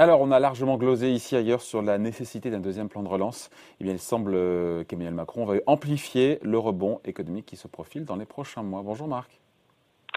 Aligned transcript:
Alors, 0.00 0.22
on 0.22 0.30
a 0.30 0.38
largement 0.38 0.78
glosé 0.78 1.12
ici 1.12 1.36
ailleurs 1.36 1.60
sur 1.60 1.82
la 1.82 1.98
nécessité 1.98 2.48
d'un 2.48 2.60
deuxième 2.60 2.88
plan 2.88 3.02
de 3.02 3.08
relance. 3.08 3.50
Eh 3.78 3.84
bien, 3.84 3.92
il 3.92 3.98
semble 3.98 4.32
euh, 4.34 4.82
qu'Emmanuel 4.82 5.12
Macron 5.12 5.44
va 5.44 5.56
amplifier 5.66 6.38
le 6.40 6.58
rebond 6.58 7.00
économique 7.04 7.44
qui 7.44 7.56
se 7.56 7.68
profile 7.68 8.06
dans 8.06 8.16
les 8.16 8.24
prochains 8.24 8.62
mois. 8.62 8.80
Bonjour 8.82 9.08
Marc. 9.08 9.38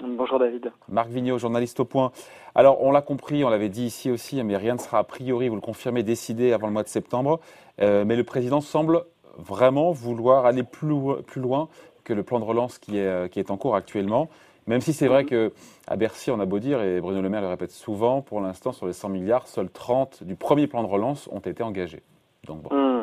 Bonjour 0.02 0.40
David. 0.40 0.72
Marc 0.88 1.10
Vigneault, 1.10 1.38
journaliste 1.38 1.82
au 1.82 1.84
point. 1.84 2.14
Alors, 2.56 2.82
on 2.82 2.92
l'a 2.92 3.02
compris, 3.02 3.44
on 3.44 3.50
l'avait 3.50 3.68
dit 3.68 3.84
ici 3.84 4.10
aussi, 4.10 4.42
mais 4.42 4.56
rien 4.56 4.76
ne 4.76 4.80
sera 4.80 5.00
a 5.00 5.04
priori, 5.04 5.50
vous 5.50 5.56
le 5.56 5.62
confirmez, 5.62 6.02
décidé 6.02 6.54
avant 6.54 6.68
le 6.68 6.74
mois 6.74 6.84
de 6.84 6.88
septembre. 6.88 7.42
Euh, 7.82 8.06
mais 8.06 8.16
le 8.16 8.24
président 8.24 8.62
semble 8.62 9.04
vraiment 9.38 9.92
vouloir 9.92 10.46
aller 10.46 10.64
plus, 10.64 10.96
plus 11.28 11.42
loin 11.42 11.68
que 12.06 12.14
le 12.14 12.24
plan 12.24 12.40
de 12.40 12.46
relance 12.46 12.80
qui 12.80 13.00
est, 13.00 13.06
euh, 13.06 13.28
qui 13.28 13.42
est 13.42 13.52
en 13.52 13.58
cours 13.58 13.76
actuellement. 13.76 14.30
Même 14.68 14.82
si 14.82 14.94
c'est 14.94 15.08
vrai 15.08 15.26
qu'à 15.26 15.96
Bercy, 15.98 16.32
on 16.32 16.40
a 16.40 16.46
beau 16.46 16.60
dire, 16.60 16.82
et 16.82 17.02
Bruno 17.02 17.22
Le 17.22 17.30
Maire 17.30 17.42
le 17.42 17.48
répète 17.48 17.72
souvent, 17.72 18.22
pour 18.22 18.42
l'instant, 18.42 18.72
sur 18.72 18.88
les 18.88 18.94
100 18.94 19.10
milliards, 19.10 19.48
seuls 19.48 19.70
30 19.70 20.24
du 20.24 20.36
premier 20.36 20.68
plan 20.68 20.84
de 20.84 20.88
relance 20.88 21.28
ont 21.32 21.40
été 21.40 21.64
engagés. 21.64 22.04
Hmm. 22.48 23.03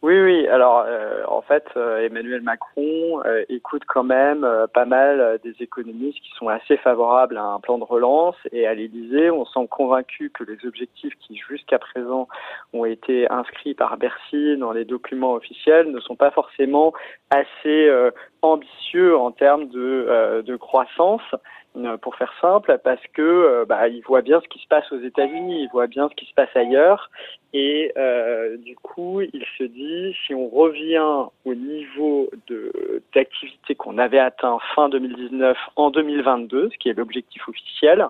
Oui, 0.00 0.14
oui. 0.20 0.46
Alors, 0.46 0.84
euh, 0.86 1.24
en 1.26 1.42
fait, 1.42 1.64
euh, 1.76 2.06
Emmanuel 2.06 2.40
Macron 2.40 3.20
euh, 3.26 3.44
écoute 3.48 3.82
quand 3.84 4.04
même 4.04 4.46
pas 4.72 4.84
mal 4.84 5.40
des 5.42 5.56
économistes 5.58 6.20
qui 6.20 6.30
sont 6.38 6.46
assez 6.46 6.76
favorables 6.76 7.36
à 7.36 7.42
un 7.42 7.58
plan 7.58 7.78
de 7.78 7.84
relance. 7.84 8.36
Et 8.52 8.64
à 8.68 8.74
l'Élysée, 8.74 9.32
on 9.32 9.44
semble 9.44 9.68
convaincu 9.68 10.30
que 10.30 10.44
les 10.44 10.64
objectifs 10.68 11.14
qui 11.18 11.36
jusqu'à 11.36 11.80
présent 11.80 12.28
ont 12.72 12.84
été 12.84 13.28
inscrits 13.28 13.74
par 13.74 13.96
Bercy 13.96 14.56
dans 14.56 14.70
les 14.70 14.84
documents 14.84 15.34
officiels 15.34 15.90
ne 15.90 15.98
sont 15.98 16.14
pas 16.14 16.30
forcément 16.30 16.92
assez 17.30 17.90
ambitieux 18.42 19.16
en 19.16 19.32
termes 19.32 19.66
de, 19.68 20.42
de 20.46 20.56
croissance. 20.56 21.22
Euh, 21.84 21.96
pour 21.96 22.16
faire 22.16 22.32
simple, 22.40 22.78
parce 22.82 23.02
que 23.12 23.22
euh, 23.22 23.64
bah, 23.64 23.88
il 23.88 24.00
voit 24.02 24.22
bien 24.22 24.40
ce 24.40 24.48
qui 24.48 24.58
se 24.58 24.66
passe 24.66 24.90
aux 24.90 25.00
États-Unis, 25.00 25.62
il 25.62 25.68
voit 25.68 25.86
bien 25.86 26.08
ce 26.08 26.14
qui 26.14 26.26
se 26.26 26.34
passe 26.34 26.48
ailleurs, 26.54 27.10
et 27.52 27.92
euh, 27.96 28.56
du 28.56 28.74
coup, 28.74 29.20
il 29.20 29.44
se 29.56 29.64
dit 29.64 30.16
si 30.26 30.34
on 30.34 30.48
revient 30.48 31.28
au 31.44 31.54
niveau 31.54 32.30
de 32.48 33.02
d'activité 33.14 33.74
qu'on 33.74 33.98
avait 33.98 34.18
atteint 34.18 34.58
fin 34.74 34.88
2019 34.88 35.56
en 35.76 35.90
2022, 35.90 36.70
ce 36.72 36.78
qui 36.78 36.88
est 36.88 36.94
l'objectif 36.94 37.48
officiel, 37.48 38.08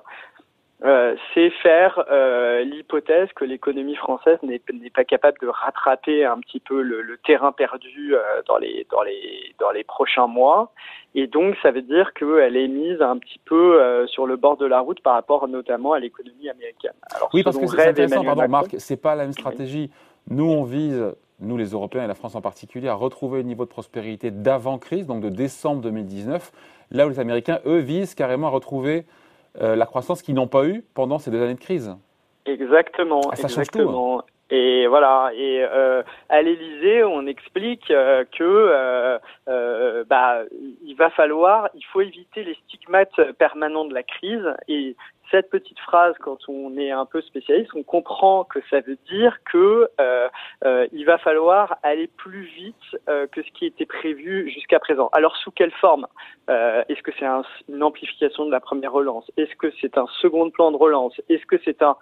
euh, 0.84 1.16
c'est 1.34 1.50
faire 1.60 2.04
euh, 2.08 2.62
l'hypothèse 2.62 3.28
que 3.34 3.44
l'économie 3.44 3.96
française 3.96 4.38
n'est 4.44 4.60
pas 4.90 5.02
capable 5.02 5.36
de 5.40 5.48
rattraper 5.48 6.24
un 6.24 6.38
petit 6.38 6.60
peu 6.60 6.82
le, 6.82 7.02
le 7.02 7.18
terrain 7.18 7.50
perdu 7.50 8.14
euh, 8.14 8.20
dans 8.46 8.58
les 8.58 8.86
dans 8.88 9.02
les 9.02 9.56
dans 9.58 9.72
les 9.72 9.82
prochains 9.82 10.28
mois 10.28 10.72
et 11.16 11.26
donc 11.26 11.56
ça 11.62 11.72
veut 11.72 11.82
dire 11.82 12.14
qu'elle 12.14 12.56
est 12.56 12.68
mise 12.68 13.02
un 13.02 13.18
petit 13.18 13.40
peu 13.44 14.06
sur 14.06 14.28
le 14.28 14.36
bord 14.36 14.56
de 14.56 14.66
la 14.66 14.78
route 14.78 15.00
par 15.00 15.14
rapport 15.14 15.48
notamment 15.48 15.94
à 15.94 15.98
l'économie 15.98 16.48
américaine. 16.48 16.92
Alors, 17.16 17.28
oui 17.34 17.42
parce 17.42 17.58
que 17.58 17.66
c'est 17.66 17.88
intéressant 17.88 18.22
pardon 18.22 18.46
Marc 18.46 18.76
c'est 18.78 19.02
pas 19.02 19.16
la 19.16 19.24
même 19.24 19.32
stratégie 19.32 19.90
nous 20.30 20.48
on 20.48 20.62
vise 20.62 21.12
nous 21.40 21.56
les 21.56 21.70
Européens 21.70 22.04
et 22.04 22.08
la 22.08 22.14
France 22.14 22.36
en 22.36 22.40
particulier 22.40 22.86
à 22.86 22.94
retrouver 22.94 23.38
le 23.38 23.48
niveau 23.48 23.64
de 23.64 23.70
prospérité 23.70 24.30
d'avant 24.30 24.78
crise 24.78 25.08
donc 25.08 25.22
de 25.22 25.28
décembre 25.28 25.82
2019 25.82 26.52
là 26.92 27.06
où 27.06 27.10
les 27.10 27.18
Américains 27.18 27.58
eux 27.66 27.78
visent 27.78 28.14
carrément 28.14 28.46
à 28.46 28.50
retrouver 28.50 29.06
euh, 29.60 29.76
la 29.76 29.86
croissance 29.86 30.22
qu'ils 30.22 30.34
n'ont 30.34 30.48
pas 30.48 30.64
eue 30.64 30.84
pendant 30.94 31.18
ces 31.18 31.30
deux 31.30 31.42
années 31.42 31.54
de 31.54 31.60
crise. 31.60 31.94
Exactement, 32.46 33.20
ah, 33.30 33.36
ça 33.36 33.48
exactement. 33.48 33.84
Change 33.84 33.92
tout, 33.92 34.18
hein. 34.18 34.24
Et 34.50 34.86
voilà. 34.86 35.30
Et 35.34 35.62
euh, 35.62 36.02
à 36.30 36.40
l'Élysée, 36.40 37.04
on 37.04 37.26
explique 37.26 37.90
euh, 37.90 38.24
que 38.36 39.18
bah, 40.08 40.42
il 40.82 40.94
va 40.94 41.10
falloir, 41.10 41.68
il 41.74 41.84
faut 41.84 42.00
éviter 42.00 42.44
les 42.44 42.54
stigmates 42.54 43.20
permanents 43.38 43.84
de 43.84 43.92
la 43.92 44.02
crise. 44.02 44.46
Et 44.68 44.96
cette 45.30 45.50
petite 45.50 45.78
phrase, 45.80 46.14
quand 46.20 46.48
on 46.48 46.76
est 46.76 46.90
un 46.90 47.06
peu 47.06 47.20
spécialiste, 47.22 47.70
on 47.74 47.82
comprend 47.82 48.44
que 48.44 48.60
ça 48.70 48.80
veut 48.80 48.98
dire 49.10 49.38
que 49.50 49.88
euh, 50.00 50.28
euh, 50.64 50.86
il 50.92 51.04
va 51.04 51.18
falloir 51.18 51.76
aller 51.82 52.06
plus 52.06 52.42
vite 52.42 52.74
euh, 53.08 53.26
que 53.26 53.42
ce 53.42 53.50
qui 53.52 53.66
était 53.66 53.86
prévu 53.86 54.50
jusqu'à 54.50 54.78
présent. 54.78 55.08
Alors 55.12 55.36
sous 55.36 55.50
quelle 55.50 55.72
forme? 55.72 56.06
Est-ce 56.88 57.02
que 57.02 57.10
c'est 57.18 57.26
un, 57.26 57.42
une 57.68 57.82
amplification 57.82 58.46
de 58.46 58.50
la 58.50 58.60
première 58.60 58.90
relance? 58.90 59.30
Est-ce 59.36 59.54
que 59.56 59.70
c'est 59.82 59.98
un 59.98 60.06
second 60.22 60.48
plan 60.48 60.72
de 60.72 60.78
relance? 60.78 61.12
Est-ce 61.28 61.44
que 61.44 61.56
c'est 61.62 61.82
un 61.82 61.94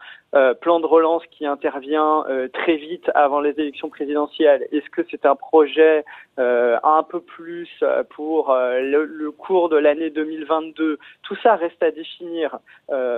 plan 0.61 0.79
de 0.79 0.87
relance 0.87 1.25
qui 1.33 1.47
intervient 1.47 2.25
très 2.53 2.77
vite 2.77 3.11
avant 3.17 3.41
les 3.41 3.59
élections 3.59 3.89
présidentielles? 3.89 4.69
Est-ce 4.71 4.89
que 4.91 5.03
c'est 5.11 5.27
un 5.27 5.35
projet 5.35 6.05
un 6.37 7.05
peu 7.11 7.21
plus 7.21 7.69
pour 8.11 8.55
le, 8.55 9.05
le, 9.05 9.31
cours 9.33 9.69
de 9.69 9.79
l'année 9.79 10.11
2022 10.11 11.01
Tout 11.25 11.37
ça 11.43 11.57
reste 11.57 11.83
à 11.83 11.91
définir. 11.91 12.61
Euh, 12.91 13.16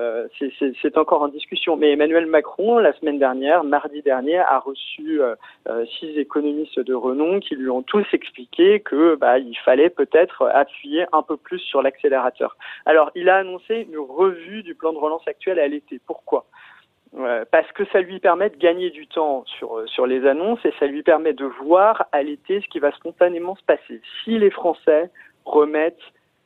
c'est 0.80 0.98
encore 0.98 1.22
en 1.22 1.28
discussion. 1.28 1.76
Mais 1.76 1.92
Emmanuel 1.92 2.26
Macron, 2.26 2.78
la 2.78 2.92
semaine 2.94 3.18
dernière, 3.18 3.64
mardi 3.64 4.02
dernier, 4.02 4.38
a 4.38 4.58
reçu 4.58 5.20
euh, 5.20 5.34
euh, 5.68 5.84
six 5.98 6.18
économistes 6.18 6.80
de 6.80 6.94
renom 6.94 7.40
qui 7.40 7.54
lui 7.54 7.70
ont 7.70 7.82
tous 7.82 8.06
expliqué 8.12 8.80
que 8.80 9.16
bah, 9.16 9.38
il 9.38 9.56
fallait 9.58 9.90
peut-être 9.90 10.46
appuyer 10.46 11.06
un 11.12 11.22
peu 11.22 11.36
plus 11.36 11.58
sur 11.58 11.82
l'accélérateur. 11.82 12.56
Alors, 12.86 13.10
il 13.14 13.28
a 13.28 13.36
annoncé 13.36 13.86
une 13.88 13.98
revue 13.98 14.62
du 14.62 14.74
plan 14.74 14.92
de 14.92 14.98
relance 14.98 15.26
actuel 15.26 15.58
à 15.58 15.68
l'été. 15.68 16.00
Pourquoi? 16.06 16.46
Parce 17.50 17.72
que 17.72 17.86
ça 17.86 18.02
lui 18.02 18.20
permet 18.20 18.50
de 18.50 18.56
gagner 18.56 18.90
du 18.90 19.06
temps 19.06 19.42
sur, 19.46 19.82
sur 19.88 20.06
les 20.06 20.26
annonces 20.26 20.62
et 20.66 20.74
ça 20.78 20.86
lui 20.86 21.02
permet 21.02 21.32
de 21.32 21.46
voir 21.46 22.06
à 22.12 22.22
l'été 22.22 22.60
ce 22.60 22.68
qui 22.68 22.80
va 22.80 22.92
spontanément 22.92 23.56
se 23.56 23.64
passer. 23.64 24.02
Si 24.22 24.38
les 24.38 24.50
Français 24.50 25.10
remettent 25.46 25.96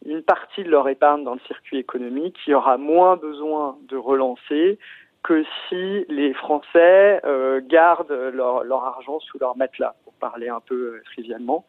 une 0.06 0.22
partie 0.22 0.64
de 0.64 0.70
leur 0.70 0.88
épargne 0.88 1.24
dans 1.24 1.34
le 1.34 1.40
circuit 1.46 1.78
économique 1.78 2.36
qui 2.44 2.54
aura 2.54 2.76
moins 2.76 3.16
besoin 3.16 3.76
de 3.88 3.96
relancer 3.96 4.78
que 5.22 5.44
si 5.68 6.04
les 6.08 6.34
Français 6.34 7.20
euh, 7.24 7.60
gardent 7.68 8.10
leur, 8.10 8.64
leur, 8.64 8.84
argent 8.84 9.20
sous 9.20 9.38
leur 9.38 9.56
matelas, 9.56 9.94
pour 10.04 10.12
parler 10.14 10.48
un 10.48 10.60
peu 10.60 10.74
euh, 10.74 11.02
trivialement. 11.04 11.64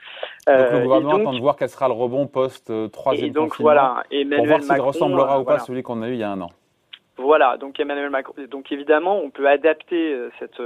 donc 0.48 0.58
le 0.58 0.64
euh, 0.64 0.84
gouvernement 0.84 1.16
attend 1.16 1.34
de 1.34 1.40
voir 1.40 1.56
quel 1.56 1.70
sera 1.70 1.88
le 1.88 1.94
rebond 1.94 2.26
post-troisième 2.26 3.34
confinement, 3.34 3.46
donc, 3.46 3.60
voilà, 3.60 4.04
pour 4.10 4.46
voir 4.46 4.64
s'il 4.64 4.82
ressemblera 4.82 5.40
ou 5.40 5.44
pas 5.44 5.56
à 5.56 5.60
celui 5.60 5.84
qu'on 5.84 6.02
a 6.02 6.10
eu 6.10 6.14
il 6.14 6.20
y 6.20 6.24
a 6.24 6.32
un 6.32 6.42
an. 6.42 6.50
Voilà, 7.18 7.58
donc 7.58 7.80
Emmanuel 7.80 8.10
Macron. 8.10 8.34
Donc 8.50 8.72
évidemment, 8.72 9.20
on 9.20 9.30
peut 9.30 9.48
adapter 9.48 10.18
cette 10.40 10.60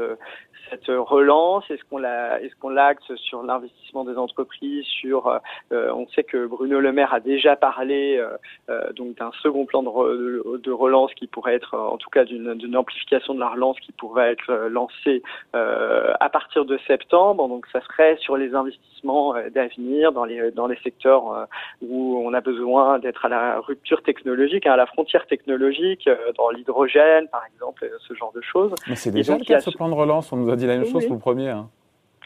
cette 0.70 0.88
relance 0.88 1.70
Est-ce 1.70 1.84
qu'on 1.90 1.98
la, 1.98 2.42
est-ce 2.42 2.56
qu'on 2.56 2.70
l'axe 2.70 3.14
sur 3.16 3.44
l'investissement 3.44 4.04
des 4.04 4.18
entreprises 4.18 4.86
Sur, 4.86 5.28
euh, 5.72 5.92
on 5.94 6.08
sait 6.10 6.24
que 6.24 6.46
Bruno 6.46 6.80
Le 6.80 6.92
Maire 6.92 7.14
a 7.14 7.20
déjà 7.20 7.56
parlé 7.56 8.18
euh, 8.18 8.30
euh, 8.70 8.92
donc 8.94 9.16
d'un 9.18 9.32
second 9.42 9.66
plan 9.66 9.84
de, 9.84 10.58
de, 10.58 10.72
relance 10.72 11.14
qui 11.14 11.28
pourrait 11.28 11.56
être, 11.56 11.76
en 11.76 11.98
tout 11.98 12.10
cas, 12.10 12.24
d'une, 12.26 12.54
d'une 12.56 12.76
amplification 12.76 13.34
de 13.34 13.40
la 13.40 13.50
relance 13.50 13.80
qui 13.80 13.92
pourrait 13.92 14.32
être 14.32 14.68
lancée 14.70 15.24
à 15.54 16.30
partir 16.30 16.66
de 16.66 16.78
septembre. 16.88 17.48
Donc, 17.48 17.66
ça 17.72 17.82
serait 17.82 18.18
sur 18.18 18.38
les 18.38 18.54
investissements 18.54 19.34
d'avenir 19.54 20.12
dans 20.12 20.26
les 20.26 20.52
dans 20.52 20.68
les 20.68 20.78
secteurs 20.78 21.48
où 21.82 22.22
on 22.24 22.34
a 22.34 22.42
besoin 22.42 23.00
d'être 23.00 23.26
à 23.26 23.30
la 23.30 23.60
rupture 23.60 24.04
technologique, 24.04 24.66
hein, 24.66 24.74
à 24.74 24.78
la 24.78 24.86
frontière 24.86 25.26
technologique, 25.28 26.10
l'hydrogène, 26.52 27.28
par 27.30 27.44
exemple, 27.54 27.90
ce 28.08 28.14
genre 28.14 28.32
de 28.34 28.42
choses. 28.42 28.74
Mais 28.88 28.96
c'est 28.96 29.12
déjà 29.12 29.38
le 29.38 29.44
cas 29.44 29.60
ce 29.60 29.72
plan 29.72 29.90
de 29.90 29.94
relance. 29.94 30.32
On 30.32 30.38
nous 30.38 30.50
a 30.50 30.56
dit 30.56 30.66
la 30.66 30.78
même 30.78 30.86
chose 30.86 31.06
pour 31.06 31.16
le 31.16 31.22
premier. 31.22 31.50
Hein. 31.50 31.70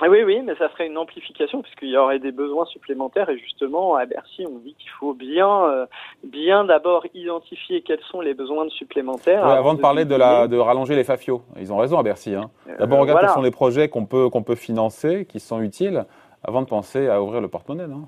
Ah 0.03 0.09
oui, 0.09 0.23
oui, 0.25 0.41
mais 0.43 0.55
ça 0.55 0.67
serait 0.71 0.87
une 0.87 0.97
amplification 0.97 1.61
puisqu'il 1.61 1.89
y 1.89 1.97
aurait 1.97 2.17
des 2.17 2.31
besoins 2.31 2.65
supplémentaires 2.65 3.29
et 3.29 3.37
justement 3.37 3.95
à 3.95 4.07
Bercy 4.07 4.47
on 4.47 4.57
dit 4.57 4.73
qu'il 4.79 4.89
faut 4.99 5.13
bien, 5.13 5.65
euh, 5.65 5.85
bien 6.23 6.65
d'abord 6.65 7.05
identifier 7.13 7.83
quels 7.83 8.01
sont 8.09 8.19
les 8.19 8.33
besoins 8.33 8.67
supplémentaires. 8.69 9.45
avant, 9.45 9.75
de, 9.75 9.79
parler 9.79 10.05
de, 10.05 10.15
la, 10.15 10.47
de 10.47 10.57
rallonger 10.57 10.95
les 10.95 11.03
fafios, 11.03 11.43
ils 11.59 11.71
ont 11.71 11.77
raison 11.77 11.99
à 11.99 12.03
Bercy. 12.03 12.33
Hein. 12.33 12.49
Euh, 12.67 12.77
d'abord 12.79 12.97
on 12.97 13.01
regarde 13.01 13.19
quels 13.19 13.29
sont 13.29 13.43
les 13.43 13.51
projets 13.51 13.89
qu'on 13.89 14.07
peut 14.07 14.27
qu'on 14.29 14.41
peut 14.41 14.55
financer, 14.55 15.25
qui 15.29 15.39
sont 15.39 15.61
utiles, 15.61 16.05
avant 16.43 16.63
de 16.63 16.67
penser 16.67 17.07
à 17.07 17.21
ouvrir 17.21 17.39
le 17.39 17.47
porte-monnaie, 17.47 17.87
non 17.87 18.07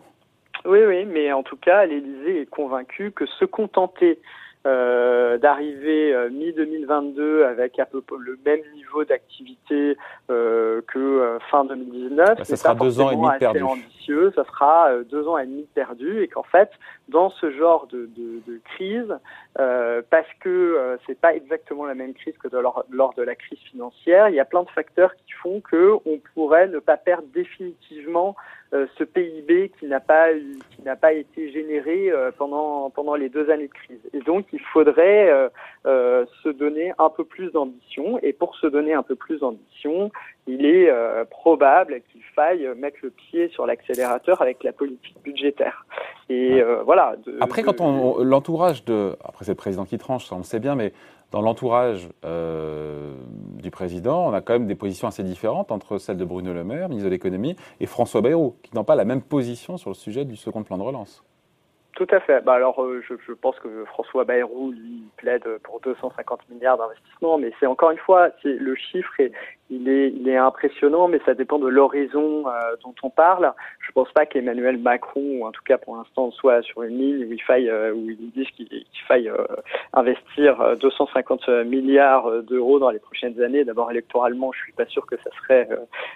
Oui, 0.65 0.79
oui, 0.87 1.05
mais 1.05 1.31
en 1.31 1.43
tout 1.43 1.57
cas 1.57 1.85
l'Élysée 1.85 2.41
est 2.41 2.49
convaincu 2.49 3.11
que 3.11 3.27
se 3.27 3.45
contenter 3.45 4.19
euh, 4.65 5.12
d'arriver 5.37 6.13
euh, 6.13 6.29
mi-2022 6.29 7.45
avec 7.45 7.79
à 7.79 7.85
peu 7.85 8.01
près 8.01 8.17
le 8.19 8.37
même 8.45 8.61
niveau 8.75 9.03
d'activité 9.03 9.97
euh, 10.29 10.81
que 10.87 10.99
euh, 10.99 11.39
fin 11.51 11.65
2019. 11.65 12.37
Bah, 12.37 12.43
ça 12.43 12.55
sera 12.55 12.75
deux 12.75 12.99
ans 12.99 13.11
et 13.11 13.15
demi 13.15 13.27
perdus. 13.39 13.63
ambitieux, 13.63 14.31
ça 14.35 14.43
sera 14.45 14.91
deux 15.09 15.27
ans 15.27 15.37
et 15.37 15.45
demi 15.45 15.65
perdus 15.73 16.21
et 16.21 16.27
qu'en 16.27 16.43
fait, 16.43 16.69
dans 17.09 17.29
ce 17.29 17.51
genre 17.51 17.87
de, 17.87 18.09
de, 18.15 18.41
de 18.47 18.59
crise, 18.75 19.13
parce 19.55 20.27
que 20.39 20.97
c'est 21.05 21.19
pas 21.19 21.33
exactement 21.33 21.85
la 21.85 21.95
même 21.95 22.13
crise 22.13 22.37
que 22.37 22.47
lors, 22.55 22.85
lors, 22.89 23.13
de 23.13 23.23
la 23.23 23.35
crise 23.35 23.59
financière, 23.59 24.29
il 24.29 24.35
y 24.35 24.39
a 24.39 24.45
plein 24.45 24.63
de 24.63 24.69
facteurs 24.69 25.13
qui 25.15 25.31
font 25.33 25.61
que 25.61 25.93
on 26.05 26.19
pourrait 26.33 26.67
ne 26.67 26.79
pas 26.79 26.97
perdre 26.97 27.27
définitivement 27.33 28.35
ce 28.97 29.03
PIB 29.03 29.71
qui 29.79 29.85
n'a 29.85 29.99
pas 29.99 30.29
qui 30.33 30.81
n'a 30.83 30.95
pas 30.95 31.13
été 31.13 31.51
généré 31.51 32.11
pendant 32.37 32.89
pendant 32.89 33.15
les 33.15 33.29
deux 33.29 33.49
années 33.49 33.67
de 33.67 33.73
crise. 33.73 33.99
Et 34.13 34.19
donc 34.19 34.45
il 34.53 34.59
faudrait 34.59 35.29
euh, 35.29 35.49
euh, 35.85 36.25
se 36.43 36.49
donner 36.49 36.93
un 36.97 37.09
peu 37.09 37.23
plus 37.23 37.51
d'ambition. 37.51 38.19
Et 38.21 38.33
pour 38.33 38.55
se 38.55 38.67
donner 38.67 38.93
un 38.93 39.03
peu 39.03 39.15
plus 39.15 39.39
d'ambition, 39.39 40.11
il 40.47 40.65
est 40.65 40.89
euh, 40.89 41.25
probable 41.25 42.01
qu'il 42.11 42.23
faille 42.35 42.67
mettre 42.77 42.97
le 43.03 43.09
pied 43.09 43.49
sur 43.49 43.65
l'accélérateur 43.65 44.41
avec 44.41 44.63
la 44.63 44.71
politique 44.71 45.17
budgétaire. 45.23 45.85
Et 46.29 46.63
voilà. 46.85 47.15
après, 47.41 47.63
quand 47.63 47.81
on, 47.81 48.23
l'entourage 48.23 48.85
de, 48.85 49.15
après 49.23 49.45
c'est 49.45 49.51
le 49.51 49.57
président 49.57 49.85
qui 49.85 49.97
tranche, 49.97 50.25
ça 50.25 50.35
on 50.35 50.39
le 50.39 50.43
sait 50.43 50.59
bien, 50.59 50.75
mais 50.75 50.93
dans 51.33 51.41
l'entourage 51.41 52.07
du 52.21 53.71
président, 53.71 54.29
on 54.29 54.33
a 54.33 54.41
quand 54.41 54.53
même 54.53 54.67
des 54.67 54.75
positions 54.75 55.07
assez 55.07 55.23
différentes 55.23 55.71
entre 55.71 55.97
celle 55.97 56.15
de 56.17 56.25
Bruno 56.25 56.53
Le 56.53 56.63
Maire, 56.63 56.89
ministre 56.89 57.09
de 57.09 57.11
l'économie, 57.11 57.55
et 57.79 57.87
François 57.87 58.21
Bayrou, 58.21 58.55
qui 58.61 58.75
n'ont 58.75 58.83
pas 58.83 58.95
la 58.95 59.03
même 59.03 59.21
position 59.21 59.77
sur 59.77 59.89
le 59.89 59.95
sujet 59.95 60.25
du 60.25 60.35
second 60.35 60.63
plan 60.63 60.77
de 60.77 60.83
relance. 60.83 61.23
Tout 61.95 62.07
à 62.09 62.19
fait. 62.19 62.41
Bah 62.41 62.53
alors, 62.53 62.81
euh, 62.81 63.03
je, 63.07 63.13
je, 63.27 63.33
pense 63.33 63.59
que 63.59 63.85
François 63.85 64.23
Bayrou 64.23 64.73
plaide 65.17 65.43
pour 65.63 65.79
250 65.81 66.49
milliards 66.49 66.77
d'investissements, 66.77 67.37
mais 67.37 67.51
c'est 67.59 67.67
encore 67.67 67.91
une 67.91 67.99
fois, 67.99 68.29
c'est 68.41 68.53
le 68.53 68.75
chiffre 68.75 69.11
est, 69.19 69.31
il 69.73 69.89
est, 69.89 70.09
il 70.09 70.27
est 70.29 70.37
impressionnant, 70.37 71.07
mais 71.07 71.19
ça 71.25 71.33
dépend 71.33 71.57
de 71.57 71.67
l'horizon 71.67 72.47
euh, 72.47 72.75
dont 72.83 72.93
on 73.01 73.09
parle. 73.09 73.53
Je 73.79 73.91
pense 73.91 74.11
pas 74.11 74.25
qu'Emmanuel 74.25 74.77
Macron, 74.77 75.21
ou 75.21 75.45
en 75.45 75.51
tout 75.51 75.63
cas 75.63 75.77
pour 75.77 75.95
l'instant, 75.95 76.31
soit 76.31 76.61
sur 76.61 76.83
une 76.83 76.97
ligne 76.97 77.25
où 77.25 77.31
il 77.31 77.41
faille, 77.41 77.69
euh, 77.69 77.93
où 77.93 78.09
il 78.09 78.31
disent 78.31 78.49
qu'il 78.51 78.85
faille 79.07 79.29
euh, 79.29 79.45
investir 79.93 80.77
250 80.77 81.47
milliards 81.65 82.43
d'euros 82.43 82.79
dans 82.79 82.89
les 82.89 82.99
prochaines 82.99 83.41
années. 83.41 83.63
D'abord 83.63 83.89
électoralement, 83.89 84.51
je 84.51 84.59
suis 84.59 84.73
pas 84.73 84.85
sûr 84.85 85.05
que 85.05 85.15
ça 85.17 85.29
serait 85.41 85.67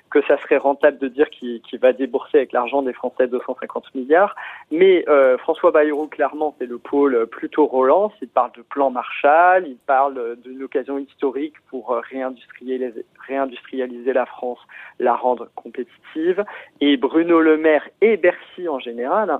que 0.10 0.22
ça 0.24 0.38
serait 0.42 0.58
rentable 0.58 0.98
de 1.00 1.08
dire 1.08 1.30
qu'il 1.30 1.62
va 1.82 1.94
débourser 1.94 2.38
avec 2.38 2.52
l'argent 2.52 2.82
des 2.82 2.94
Français 2.94 3.28
250 3.28 3.96
milliards. 3.96 4.36
Mais 4.72 5.06
François 5.40 5.67
Bayrou, 5.72 6.08
clairement, 6.08 6.56
c'est 6.60 6.66
le 6.66 6.78
pôle 6.78 7.28
plutôt 7.28 7.66
relance. 7.66 8.14
Il 8.22 8.30
parle 8.30 8.52
de 8.54 8.62
plan 8.62 8.90
Marshall, 8.90 9.68
il 9.68 9.78
parle 9.78 10.38
d'une 10.44 10.64
occasion 10.64 10.98
historique 10.98 11.56
pour 11.70 11.96
réindustrialiser 12.10 13.06
industrialiser 13.36 14.14
la 14.14 14.26
France, 14.26 14.60
la 15.00 15.16
rendre 15.16 15.50
compétitive. 15.56 16.44
Et 16.82 16.98
Bruno 16.98 17.42
Le 17.42 17.58
Maire 17.58 17.88
et 18.02 18.18
Bercy 18.18 18.68
en 18.68 18.80
général, 18.80 19.30
euh, 19.32 19.38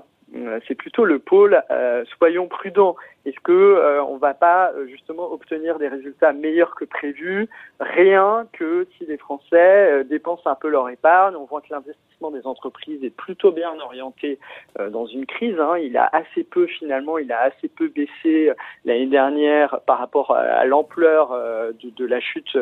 c'est 0.66 0.74
plutôt 0.74 1.04
le 1.04 1.18
pôle 1.18 1.62
euh, 1.70 2.04
soyons 2.18 2.48
prudents. 2.48 2.96
Est-ce 3.24 3.40
que 3.40 3.52
euh, 3.52 4.02
on 4.04 4.16
va 4.16 4.34
pas 4.34 4.72
justement 4.88 5.30
obtenir 5.32 5.78
des 5.78 5.88
résultats 5.88 6.32
meilleurs 6.32 6.74
que 6.74 6.84
prévu? 6.84 7.48
Rien 7.80 8.46
que 8.52 8.86
si 8.96 9.06
les 9.06 9.16
Français 9.16 10.04
dépensent 10.04 10.48
un 10.48 10.54
peu 10.54 10.68
leur 10.68 10.88
épargne, 10.88 11.34
on 11.36 11.44
voit 11.44 11.60
que 11.60 11.68
l'investissement 11.70 12.30
des 12.30 12.46
entreprises 12.46 13.02
est 13.04 13.14
plutôt 13.14 13.52
bien 13.52 13.78
orienté 13.80 14.38
dans 14.90 15.06
une 15.06 15.26
crise. 15.26 15.58
Hein. 15.60 15.78
Il 15.78 15.96
a 15.96 16.08
assez 16.12 16.44
peu 16.44 16.66
finalement, 16.66 17.18
il 17.18 17.32
a 17.32 17.40
assez 17.40 17.68
peu 17.68 17.88
baissé 17.88 18.50
l'année 18.84 19.06
dernière 19.06 19.80
par 19.86 19.98
rapport 19.98 20.34
à, 20.34 20.64
l'ampleur 20.64 21.30
de, 21.30 21.90
de, 21.90 22.06
la 22.06 22.20
chute 22.20 22.56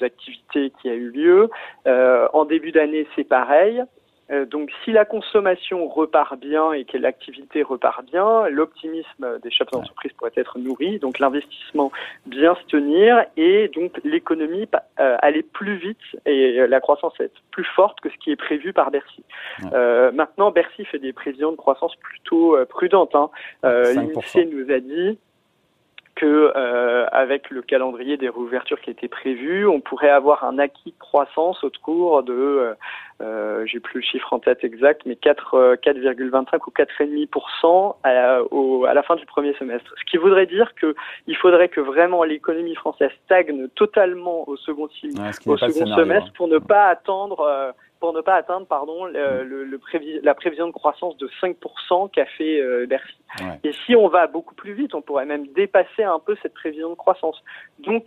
d'activité 0.00 0.72
qui 0.80 0.90
a 0.90 0.94
eu 0.94 1.10
lieu. 1.10 1.50
en 1.86 2.44
début 2.44 2.72
d'année, 2.72 3.06
c'est 3.14 3.24
pareil. 3.24 3.82
Euh, 4.30 4.44
donc 4.44 4.70
si 4.84 4.92
la 4.92 5.04
consommation 5.04 5.88
repart 5.88 6.38
bien 6.38 6.72
et 6.72 6.84
que 6.84 6.98
l'activité 6.98 7.62
repart 7.62 8.04
bien, 8.04 8.48
l'optimisme 8.48 9.38
des 9.42 9.50
chefs 9.50 9.70
d'entreprise 9.70 10.12
pourrait 10.12 10.32
être 10.36 10.58
nourri, 10.58 10.98
donc 10.98 11.18
l'investissement 11.18 11.90
bien 12.26 12.54
se 12.56 12.66
tenir 12.66 13.24
et 13.36 13.68
donc 13.68 13.98
l'économie 14.04 14.68
euh, 15.00 15.16
aller 15.20 15.42
plus 15.42 15.76
vite 15.76 15.98
et 16.26 16.66
la 16.66 16.80
croissance 16.80 17.14
être 17.20 17.40
plus 17.50 17.64
forte 17.64 18.00
que 18.00 18.10
ce 18.10 18.16
qui 18.18 18.30
est 18.30 18.36
prévu 18.36 18.72
par 18.72 18.90
Bercy. 18.90 19.24
Euh, 19.72 20.12
maintenant, 20.12 20.50
Bercy 20.50 20.84
fait 20.84 20.98
des 20.98 21.12
prévisions 21.12 21.52
de 21.52 21.56
croissance 21.56 21.96
plutôt 21.96 22.56
prudentes. 22.68 23.14
Hein. 23.14 23.30
L'INSEE 23.62 24.46
nous 24.46 24.70
a 24.70 24.80
dit 24.80 25.18
que 26.18 26.52
euh, 26.56 27.06
avec 27.12 27.48
le 27.50 27.62
calendrier 27.62 28.16
des 28.16 28.28
réouvertures 28.28 28.80
qui 28.80 28.90
était 28.90 29.08
prévu, 29.08 29.66
on 29.66 29.80
pourrait 29.80 30.10
avoir 30.10 30.44
un 30.44 30.58
acquis 30.58 30.90
de 30.90 30.98
croissance 30.98 31.62
autour 31.62 32.24
de, 32.24 32.74
euh, 33.20 33.48
euh 33.58 33.66
j'ai 33.66 33.80
plus 33.80 34.00
le 34.00 34.04
chiffre 34.04 34.32
en 34.32 34.38
tête 34.38 34.64
exact, 34.64 35.02
mais 35.06 35.16
4, 35.16 35.76
4,25 35.82 36.54
euh, 36.54 36.58
ou 36.66 36.70
4,5% 36.70 37.96
à, 38.04 38.42
au, 38.50 38.84
à 38.84 38.94
la 38.94 39.02
fin 39.02 39.16
du 39.16 39.26
premier 39.26 39.54
semestre. 39.54 39.92
Ce 39.98 40.04
qui 40.10 40.16
voudrait 40.16 40.46
dire 40.46 40.74
que 40.74 40.94
il 41.26 41.36
faudrait 41.36 41.68
que 41.68 41.80
vraiment 41.80 42.24
l'économie 42.24 42.74
française 42.74 43.10
stagne 43.24 43.68
totalement 43.74 44.48
au 44.48 44.56
second, 44.56 44.88
au 45.46 45.56
second 45.56 45.56
semestre 45.86 46.28
hein. 46.28 46.32
pour 46.36 46.48
ne 46.48 46.58
pas 46.58 46.86
attendre 46.86 47.40
euh, 47.40 47.72
pour 48.00 48.12
ne 48.12 48.20
pas 48.20 48.36
atteindre 48.36 48.66
pardon 48.66 49.06
le, 49.06 49.42
le, 49.42 49.80
la 50.22 50.34
prévision 50.34 50.68
de 50.68 50.72
croissance 50.72 51.16
de 51.16 51.28
5% 51.42 52.10
qu'a 52.10 52.26
fait 52.26 52.60
euh, 52.60 52.86
Bercy. 52.86 53.16
Et 53.64 53.72
si 53.72 53.96
on 53.96 54.06
va 54.08 54.28
beaucoup 54.28 54.54
plus 54.54 54.72
vite, 54.72 54.94
on 54.94 55.02
pourrait 55.02 55.26
même 55.26 55.48
dépasser 55.48 56.04
un 56.04 56.20
peu 56.20 56.36
cette 56.42 56.54
prévision 56.54 56.90
de 56.90 56.94
croissance. 56.94 57.42
Donc 57.80 58.04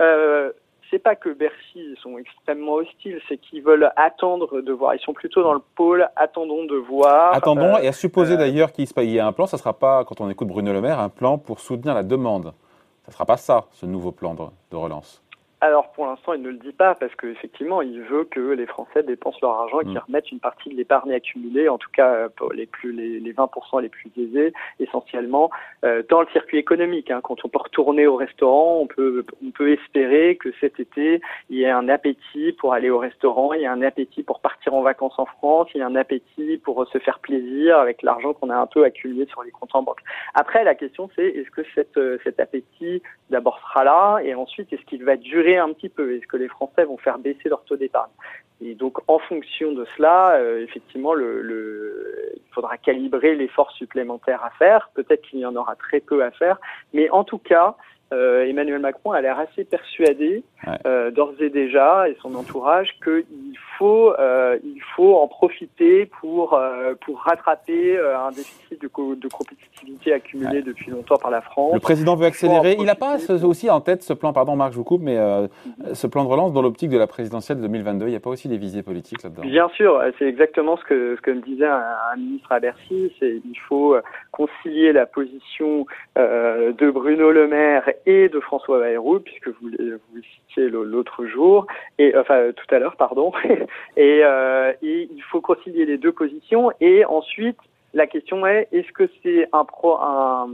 euh, 0.00 0.50
c'est 0.94 1.00
pas 1.00 1.16
que 1.16 1.30
Bercy 1.30 1.96
sont 2.00 2.18
extrêmement 2.18 2.74
hostiles, 2.74 3.20
c'est 3.28 3.36
qu'ils 3.36 3.62
veulent 3.62 3.90
attendre 3.96 4.60
de 4.60 4.72
voir. 4.72 4.94
Ils 4.94 5.00
sont 5.00 5.12
plutôt 5.12 5.42
dans 5.42 5.52
le 5.52 5.62
pôle 5.74 6.08
attendons 6.14 6.64
de 6.66 6.76
voir. 6.76 7.34
Attendons, 7.34 7.74
euh, 7.74 7.82
et 7.82 7.88
à 7.88 7.92
supposer 7.92 8.34
euh, 8.34 8.36
d'ailleurs 8.36 8.70
qu'il 8.70 8.86
y 8.86 9.16
ait 9.16 9.20
un 9.20 9.32
plan, 9.32 9.46
ça 9.46 9.58
sera 9.58 9.72
pas, 9.72 10.04
quand 10.04 10.20
on 10.20 10.30
écoute 10.30 10.46
Bruno 10.46 10.72
Le 10.72 10.80
Maire, 10.80 11.00
un 11.00 11.08
plan 11.08 11.36
pour 11.36 11.58
soutenir 11.58 11.94
la 11.94 12.04
demande. 12.04 12.52
Ça 13.06 13.12
sera 13.12 13.26
pas 13.26 13.36
ça, 13.36 13.64
ce 13.72 13.86
nouveau 13.86 14.12
plan 14.12 14.34
de 14.34 14.76
relance. 14.76 15.23
Alors 15.64 15.92
pour 15.92 16.04
l'instant, 16.04 16.34
il 16.34 16.42
ne 16.42 16.50
le 16.50 16.58
dit 16.58 16.74
pas 16.74 16.94
parce 16.94 17.14
qu'effectivement, 17.14 17.80
il 17.80 18.02
veut 18.02 18.24
que 18.24 18.38
les 18.38 18.66
Français 18.66 19.02
dépensent 19.02 19.38
leur 19.40 19.52
argent 19.52 19.80
et 19.80 19.84
qu'ils 19.84 19.94
mm. 19.94 20.02
remettent 20.06 20.30
une 20.30 20.38
partie 20.38 20.68
de 20.68 20.74
l'épargne 20.74 21.14
accumulée, 21.14 21.70
en 21.70 21.78
tout 21.78 21.88
cas 21.90 22.12
euh, 22.12 22.28
pour 22.36 22.52
les 22.52 22.66
plus 22.66 22.92
les, 22.92 23.18
les 23.18 23.32
20% 23.32 23.80
les 23.80 23.88
plus 23.88 24.10
aisés, 24.18 24.52
essentiellement 24.78 25.48
euh, 25.86 26.02
dans 26.10 26.20
le 26.20 26.26
circuit 26.34 26.58
économique. 26.58 27.10
Hein. 27.10 27.22
Quand 27.22 27.42
on 27.46 27.48
peut 27.48 27.60
retourner 27.60 28.06
au 28.06 28.16
restaurant, 28.16 28.78
on 28.82 28.86
peut 28.86 29.24
on 29.42 29.52
peut 29.52 29.72
espérer 29.72 30.36
que 30.36 30.50
cet 30.60 30.80
été 30.80 31.22
il 31.48 31.56
y 31.56 31.62
ait 31.62 31.70
un 31.70 31.88
appétit 31.88 32.52
pour 32.58 32.74
aller 32.74 32.90
au 32.90 32.98
restaurant, 32.98 33.54
il 33.54 33.62
y 33.62 33.66
a 33.66 33.72
un 33.72 33.80
appétit 33.80 34.22
pour 34.22 34.40
partir 34.40 34.74
en 34.74 34.82
vacances 34.82 35.18
en 35.18 35.24
France, 35.24 35.68
il 35.74 35.78
y 35.78 35.82
a 35.82 35.86
un 35.86 35.96
appétit 35.96 36.58
pour 36.58 36.86
se 36.88 36.98
faire 36.98 37.20
plaisir 37.20 37.78
avec 37.78 38.02
l'argent 38.02 38.34
qu'on 38.34 38.50
a 38.50 38.56
un 38.56 38.66
peu 38.66 38.84
accumulé 38.84 39.24
sur 39.30 39.42
les 39.42 39.50
comptes 39.50 39.74
en 39.74 39.82
banque. 39.82 40.00
Après, 40.34 40.62
la 40.62 40.74
question 40.74 41.08
c'est 41.16 41.24
est-ce 41.26 41.50
que 41.50 41.62
cette, 41.74 41.96
euh, 41.96 42.18
cet 42.22 42.38
appétit 42.38 43.00
d'abord 43.30 43.58
sera 43.60 43.84
là 43.84 44.18
et 44.22 44.34
ensuite 44.34 44.70
est-ce 44.70 44.84
qu'il 44.84 45.04
va 45.04 45.16
durer 45.16 45.53
un 45.58 45.72
petit 45.72 45.88
peu. 45.88 46.14
Est-ce 46.16 46.26
que 46.26 46.36
les 46.36 46.48
Français 46.48 46.84
vont 46.84 46.96
faire 46.98 47.18
baisser 47.18 47.48
leur 47.48 47.64
taux 47.64 47.76
d'épargne? 47.76 48.10
Et 48.60 48.74
donc, 48.74 48.98
en 49.08 49.18
fonction 49.18 49.72
de 49.72 49.84
cela, 49.96 50.36
euh, 50.36 50.62
effectivement, 50.62 51.14
il 51.18 52.40
faudra 52.52 52.78
calibrer 52.78 53.34
l'effort 53.34 53.70
supplémentaire 53.72 54.44
à 54.44 54.50
faire. 54.50 54.90
Peut-être 54.94 55.22
qu'il 55.22 55.40
y 55.40 55.46
en 55.46 55.56
aura 55.56 55.74
très 55.76 56.00
peu 56.00 56.22
à 56.24 56.30
faire, 56.30 56.58
mais 56.92 57.10
en 57.10 57.24
tout 57.24 57.38
cas, 57.38 57.76
euh, 58.14 58.46
Emmanuel 58.46 58.78
Macron 58.78 59.12
a 59.12 59.20
l'air 59.20 59.38
assez 59.38 59.64
persuadé 59.64 60.44
euh, 60.86 61.10
d'ores 61.10 61.34
et 61.40 61.50
déjà 61.50 62.08
et 62.08 62.16
son 62.22 62.34
entourage 62.34 62.88
qu'il 63.02 63.58
faut 63.76 64.14
euh, 64.18 64.58
il 64.64 64.80
faut 64.94 65.16
en 65.16 65.26
profiter 65.26 66.06
pour 66.20 66.58
pour 67.04 67.20
rattraper 67.20 67.98
un 67.98 68.30
déficit 68.30 68.80
de, 68.80 68.88
de 69.14 69.28
compétitivité 69.28 70.12
accumulé 70.12 70.62
depuis 70.62 70.90
longtemps 70.90 71.16
par 71.16 71.30
la 71.30 71.40
France. 71.40 71.74
Le 71.74 71.80
président 71.80 72.14
veut 72.14 72.26
accélérer. 72.26 72.76
Il 72.78 72.84
n'a 72.84 72.94
pas 72.94 73.16
aussi 73.44 73.68
en 73.70 73.80
tête 73.80 74.02
ce 74.02 74.12
plan, 74.12 74.32
pardon 74.32 74.56
Marc, 74.56 74.72
je 74.72 74.76
vous 74.76 74.84
coupe, 74.84 75.02
mais 75.02 75.18
mhm. 75.18 75.94
ce 75.94 76.06
plan 76.06 76.24
de 76.24 76.28
relance 76.28 76.52
dans 76.52 76.62
l'optique 76.62 76.90
de 76.90 76.98
la 76.98 77.06
présidentielle 77.06 77.58
de 77.58 77.62
2022. 77.62 78.06
Il 78.06 78.10
n'y 78.10 78.16
a 78.16 78.20
pas 78.20 78.30
aussi 78.30 78.48
des 78.48 78.58
visées 78.58 78.82
politiques 78.82 79.22
là-dedans? 79.22 79.42
Bien 79.42 79.68
sûr, 79.70 80.00
c'est 80.18 80.26
exactement 80.26 80.76
ce 80.76 80.84
que 80.84 81.16
ce 81.16 81.20
que 81.20 81.30
me 81.30 81.40
disait 81.40 81.66
un, 81.66 81.82
un 82.12 82.16
ministre 82.16 82.52
à 82.52 82.60
Bercy. 82.60 83.12
C'est 83.18 83.40
il 83.44 83.58
faut 83.68 83.96
concilier 84.30 84.92
la 84.92 85.06
position 85.06 85.86
de 86.16 86.90
Bruno 86.90 87.30
Le 87.30 87.48
Maire 87.48 87.90
et 88.06 88.28
de 88.28 88.40
François 88.40 88.80
Bayrou, 88.80 89.20
puisque 89.20 89.48
vous, 89.48 89.70
vous 89.70 90.22
citiez 90.22 90.68
l'autre 90.68 91.26
jour, 91.26 91.66
et 91.98 92.16
enfin 92.16 92.50
tout 92.52 92.74
à 92.74 92.78
l'heure, 92.78 92.96
pardon. 92.96 93.32
et, 93.96 94.20
euh, 94.24 94.72
il 94.82 95.22
faut 95.30 95.40
concilier 95.40 95.86
les 95.86 95.98
deux 95.98 96.12
positions. 96.12 96.70
Et 96.80 97.04
ensuite, 97.04 97.58
la 97.92 98.06
question 98.06 98.46
est 98.46 98.68
est-ce 98.72 98.92
que 98.92 99.08
c'est 99.22 99.48
un 99.52 99.64
pro 99.64 99.96
un 99.96 100.48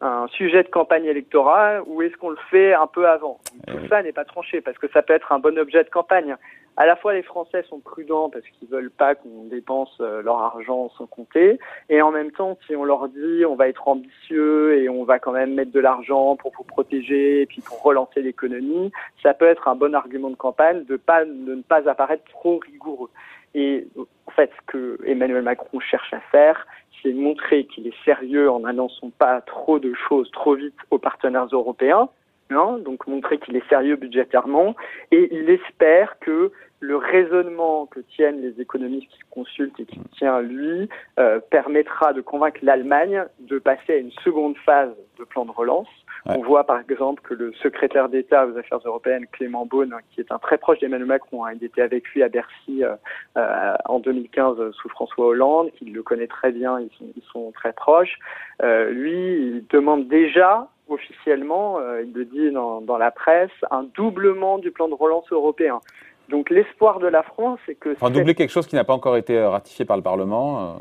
un 0.00 0.26
sujet 0.28 0.62
de 0.62 0.68
campagne 0.68 1.04
électorale 1.04 1.82
ou 1.86 2.02
est-ce 2.02 2.16
qu'on 2.16 2.30
le 2.30 2.38
fait 2.50 2.74
un 2.74 2.86
peu 2.86 3.08
avant 3.08 3.38
Tout 3.66 3.88
ça 3.88 4.02
n'est 4.02 4.12
pas 4.12 4.24
tranché 4.24 4.60
parce 4.60 4.76
que 4.78 4.88
ça 4.88 5.02
peut 5.02 5.14
être 5.14 5.32
un 5.32 5.38
bon 5.38 5.58
objet 5.58 5.82
de 5.84 5.88
campagne. 5.88 6.36
À 6.76 6.84
la 6.84 6.94
fois 6.96 7.14
les 7.14 7.22
Français 7.22 7.62
sont 7.70 7.80
prudents 7.80 8.28
parce 8.28 8.44
qu'ils 8.44 8.68
veulent 8.68 8.90
pas 8.90 9.14
qu'on 9.14 9.44
dépense 9.44 9.96
euh, 10.00 10.20
leur 10.20 10.38
argent 10.40 10.90
sans 10.98 11.06
compter 11.06 11.58
et 11.88 12.02
en 12.02 12.10
même 12.10 12.30
temps 12.30 12.58
si 12.66 12.76
on 12.76 12.84
leur 12.84 13.08
dit 13.08 13.46
on 13.46 13.54
va 13.54 13.68
être 13.68 13.88
ambitieux 13.88 14.78
et 14.78 14.90
on 14.90 15.04
va 15.04 15.18
quand 15.18 15.32
même 15.32 15.54
mettre 15.54 15.72
de 15.72 15.80
l'argent 15.80 16.36
pour 16.36 16.52
vous 16.52 16.64
protéger 16.64 17.40
et 17.40 17.46
puis 17.46 17.62
pour 17.62 17.82
relancer 17.82 18.20
l'économie, 18.20 18.92
ça 19.22 19.32
peut 19.32 19.46
être 19.46 19.68
un 19.68 19.74
bon 19.74 19.94
argument 19.94 20.28
de 20.28 20.36
campagne 20.36 20.84
de 20.84 20.96
pas 20.96 21.24
de 21.24 21.54
ne 21.54 21.62
pas 21.62 21.88
apparaître 21.88 22.24
trop 22.30 22.58
rigoureux. 22.58 23.10
Et 23.54 23.86
en 24.26 24.30
fait, 24.32 24.50
ce 24.50 24.72
que 24.72 24.98
Emmanuel 25.06 25.42
Macron 25.42 25.80
cherche 25.80 26.12
à 26.12 26.20
faire, 26.32 26.66
c'est 27.02 27.12
montrer 27.12 27.64
qu'il 27.64 27.86
est 27.86 28.04
sérieux 28.04 28.50
en 28.50 28.60
n'annonçant 28.60 29.10
pas 29.10 29.40
trop 29.40 29.78
de 29.78 29.92
choses 30.08 30.30
trop 30.30 30.54
vite 30.54 30.76
aux 30.90 30.98
partenaires 30.98 31.48
européens, 31.52 32.08
hein, 32.50 32.78
donc 32.84 33.06
montrer 33.06 33.38
qu'il 33.38 33.56
est 33.56 33.68
sérieux 33.68 33.96
budgétairement, 33.96 34.74
et 35.10 35.28
il 35.34 35.48
espère 35.50 36.18
que 36.20 36.52
le 36.80 36.96
raisonnement 36.96 37.86
que 37.86 38.00
tiennent 38.00 38.42
les 38.42 38.60
économistes 38.60 39.08
qui 39.08 39.20
consultent 39.30 39.80
et 39.80 39.86
qui 39.86 39.98
tient 40.18 40.40
lui 40.40 40.88
euh, 41.18 41.40
permettra 41.50 42.12
de 42.12 42.20
convaincre 42.20 42.60
l'Allemagne 42.62 43.24
de 43.40 43.58
passer 43.58 43.94
à 43.94 43.96
une 43.96 44.12
seconde 44.22 44.56
phase 44.58 44.94
de 45.18 45.24
plan 45.24 45.46
de 45.46 45.50
relance 45.50 45.88
on 46.28 46.42
voit 46.42 46.64
par 46.64 46.80
exemple 46.80 47.22
que 47.22 47.34
le 47.34 47.52
secrétaire 47.62 48.08
d'État 48.08 48.46
aux 48.46 48.56
Affaires 48.58 48.80
européennes, 48.84 49.26
Clément 49.32 49.66
Beaune, 49.66 49.94
qui 50.10 50.20
est 50.20 50.32
un 50.32 50.38
très 50.38 50.58
proche 50.58 50.78
d'Emmanuel 50.80 51.06
Macron, 51.06 51.44
hein, 51.44 51.52
il 51.54 51.64
était 51.64 51.82
avec 51.82 52.04
lui 52.08 52.22
à 52.22 52.28
Bercy 52.28 52.82
euh, 52.82 52.96
euh, 53.36 53.74
en 53.84 54.00
2015 54.00 54.72
sous 54.72 54.88
François 54.88 55.26
Hollande, 55.26 55.70
qu'il 55.78 55.92
le 55.92 56.02
connaît 56.02 56.26
très 56.26 56.52
bien, 56.52 56.80
ils 56.80 56.90
sont, 56.98 57.06
ils 57.16 57.22
sont 57.32 57.52
très 57.52 57.72
proches. 57.72 58.18
Euh, 58.62 58.90
lui, 58.90 59.12
il 59.12 59.64
demande 59.70 60.08
déjà 60.08 60.68
officiellement, 60.88 61.80
il 62.00 62.12
le 62.12 62.24
dit 62.24 62.52
dans, 62.52 62.80
dans 62.80 62.96
la 62.96 63.10
presse, 63.10 63.50
un 63.72 63.82
doublement 63.82 64.58
du 64.58 64.70
plan 64.70 64.88
de 64.88 64.94
relance 64.94 65.30
européen. 65.32 65.80
Donc 66.28 66.48
l'espoir 66.48 67.00
de 67.00 67.08
la 67.08 67.24
France, 67.24 67.58
c'est 67.66 67.74
que... 67.74 67.92
Enfin, 67.92 68.10
doubler 68.10 68.36
quelque 68.36 68.50
chose 68.50 68.68
qui 68.68 68.76
n'a 68.76 68.84
pas 68.84 68.92
encore 68.92 69.16
été 69.16 69.40
ratifié 69.40 69.84
par 69.84 69.96
le 69.96 70.04
Parlement 70.04 70.78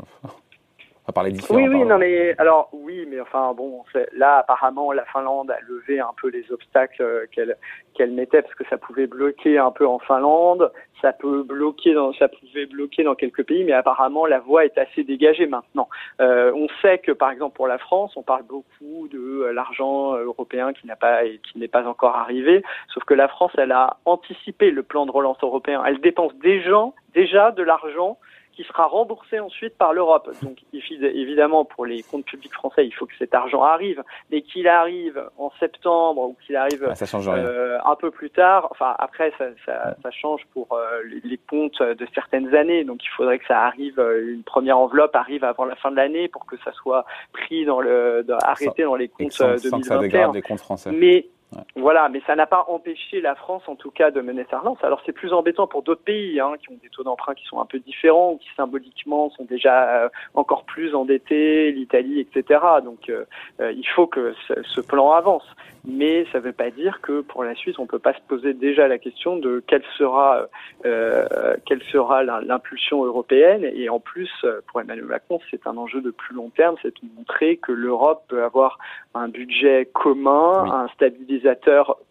parler 1.14 1.32
différents. 1.32 1.60
Oui, 1.60 1.68
oui, 1.68 1.86
non, 1.86 1.98
mais 1.98 2.36
alors 2.38 2.70
oui, 2.74 3.08
mais 3.10 3.20
enfin 3.20 3.54
bon, 3.54 3.84
là 4.14 4.38
apparemment 4.38 4.92
la 4.92 5.06
Finlande 5.06 5.52
a 5.52 5.60
levé 5.68 6.00
un 6.00 6.12
peu 6.20 6.30
les 6.30 6.52
obstacles 6.52 7.02
euh, 7.02 7.26
qu'elle 7.32 7.56
qu'elle 7.94 8.12
mettait 8.12 8.42
parce 8.42 8.56
que 8.56 8.66
ça 8.70 8.78
pouvait 8.78 9.08
bloquer 9.08 9.58
un 9.58 9.72
peu 9.72 9.88
en 9.88 10.00
Finlande, 10.00 10.72
ça 11.02 11.14
peut 11.14 11.44
bloquer 11.44 11.94
dans, 11.94 12.12
ça 12.14 12.28
pouvait 12.28 12.66
bloquer 12.66 13.04
dans 13.04 13.16
quelques 13.16 13.44
pays, 13.44 13.64
mais 13.64 13.72
apparemment 13.72 14.26
la 14.26 14.40
voie 14.40 14.66
est 14.66 14.78
assez 14.78 15.04
dégagée 15.04 15.46
maintenant. 15.46 15.88
Euh, 16.20 16.52
on 16.54 16.68
sait 16.82 16.98
que 16.98 17.12
par 17.12 17.32
exemple 17.32 17.56
pour 17.56 17.68
la 17.68 17.78
France, 17.78 18.14
on 18.18 18.24
parle 18.24 18.44
beaucoup 18.44 19.08
de 19.10 19.44
euh, 19.44 19.54
l'argent 19.54 20.16
européen 20.16 20.74
qui 20.74 20.88
n'a 20.88 20.96
pas 20.96 21.24
qui 21.26 21.60
n'est 21.60 21.68
pas 21.68 21.88
encore 21.88 22.16
arrivé, 22.16 22.64
sauf 22.94 23.04
que 23.04 23.14
la 23.14 23.28
France, 23.28 23.52
elle 23.58 23.72
a 23.72 23.98
anticipé 24.06 24.72
le 24.72 24.84
plan 24.84 25.06
de 25.06 25.12
relance 25.12 25.38
européen. 25.42 25.84
Elle 25.86 26.02
dépense 26.02 26.36
déjà 26.36 26.66
déjà 27.14 27.52
de 27.52 27.64
l'argent 27.64 28.18
qui 28.56 28.64
sera 28.64 28.86
remboursé 28.86 29.40
ensuite 29.40 29.78
par 29.78 29.94
l'Europe. 29.94 30.30
Donc 30.42 30.58
évidemment, 30.74 31.66
pour 31.66 31.86
les 31.86 32.04
comptes 32.04 32.26
publics 32.26 32.54
français, 32.54 32.86
il 32.86 32.92
faut 32.92 33.06
que 33.06 33.16
cet 33.18 33.34
argent 33.34 33.64
arrive, 33.64 34.02
mais 34.32 34.42
qu'il 34.42 34.68
arrive 34.68 35.22
en 35.38 35.52
septembre 35.60 36.22
ou 36.22 36.38
qu'il 36.46 36.56
arrive 36.56 36.88
ah, 36.90 37.18
euh, 37.28 37.78
un 37.84 37.96
peu 37.96 38.12
plus 38.12 38.30
tard. 38.30 38.68
Enfin, 38.72 38.96
après, 38.98 39.34
ça, 39.38 39.46
ça, 39.66 39.96
ça 40.02 40.12
change 40.12 40.42
pour 40.54 40.68
euh, 40.74 41.02
les, 41.24 41.38
comptes 41.38 41.82
de 41.82 42.08
certaines 42.14 42.56
années. 42.56 42.84
Donc 42.84 43.04
il 43.04 43.10
faudrait 43.10 43.40
que 43.40 43.46
ça 43.46 43.62
arrive, 43.62 44.00
euh, 44.00 44.34
une 44.34 44.44
première 44.44 44.78
enveloppe 44.80 45.16
arrive 45.16 45.44
avant 45.44 45.66
la 45.66 45.76
fin 45.76 45.92
de 45.92 45.98
l'année 45.98 46.28
pour 46.28 46.46
que 46.46 46.56
ça 46.64 46.72
soit 46.74 47.06
pris 47.34 47.66
dans 47.66 47.82
le, 47.82 48.26
arrêté 48.44 48.84
dans 48.84 48.96
les 48.96 49.10
comptes 49.10 49.40
de 49.40 49.70
2021. 49.70 50.32
des 50.32 50.42
comptes 50.42 50.60
français. 50.60 50.92
Mais 50.92 51.28
voilà, 51.76 52.10
mais 52.10 52.22
ça 52.26 52.36
n'a 52.36 52.46
pas 52.46 52.66
empêché 52.68 53.22
la 53.22 53.36
France, 53.36 53.64
en 53.68 53.76
tout 53.76 53.92
cas, 53.92 54.12
de 54.12 54.22
mener 54.22 54.46
sa 54.50 54.60
relance. 54.60 54.78
Alors 54.84 55.02
c'est 55.06 55.12
plus 55.12 55.34
embêtant 55.34 55.68
pour 55.68 55.84
d'autres 55.84 56.04
pays 56.04 56.40
hein, 56.40 56.54
qui 56.60 56.70
ont 56.72 56.78
des 56.82 56.90
taux 56.90 57.04
d'emprunt 57.04 57.36
qui 57.36 57.46
sont 57.46 57.60
un 57.60 57.66
peu 57.66 57.80
différents 57.80 58.34
ou 58.34 58.38
qui 58.38 58.50
symboliquement 58.56 59.30
sont 59.32 59.46
déjà 59.46 60.04
euh, 60.04 60.10
encore 60.34 60.64
plus 60.64 60.96
endettés, 60.96 61.72
l'Italie, 61.72 62.20
etc. 62.20 62.60
Donc 62.84 63.10
euh, 63.10 63.26
euh, 63.62 63.72
il 63.72 63.88
faut 63.88 64.08
que 64.08 64.34
ce, 64.48 64.82
plan 64.82 65.12
avance. 65.12 65.46
Mais 65.88 66.26
ça 66.32 66.40
ne 66.40 66.44
veut 66.44 66.54
pas 66.54 66.72
dire 66.72 67.00
que 67.02 67.22
pour 67.22 67.44
la 67.44 67.54
Suisse, 67.56 67.78
on 67.78 67.84
ne 67.84 67.88
peut 67.88 68.00
pas 68.00 68.14
se 68.14 68.22
poser 68.28 68.54
déjà 68.54 68.88
la 68.88 68.98
question 68.98 69.38
de 69.38 69.64
quelle 69.68 69.84
sera 69.98 70.48
quelle 70.84 71.84
sera 71.92 72.24
l'impulsion 72.24 73.04
européenne. 73.04 73.64
Et 73.64 73.90
en 73.90 74.00
plus, 74.00 74.32
pour 74.68 74.82
Emmanuel 74.82 75.06
Macron, 75.06 75.40
c'est 75.52 75.68
un 75.68 75.78
enjeu 75.78 76.02
de 76.02 76.10
plus 76.10 76.36
long 76.36 76.50
terme, 76.50 76.76
c'est 76.82 76.90
de 76.90 77.10
montrer 77.16 77.58
que 77.58 77.72
l'Europe 77.72 78.24
peut 78.28 78.44
avoir 78.44 78.80
un 79.14 79.28
budget 79.28 79.88
commun, 79.94 80.72
un 80.72 80.88
stabilisateur 80.90 81.45